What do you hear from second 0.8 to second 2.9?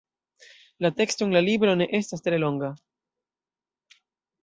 La teksto en la libro ne estas tre longa.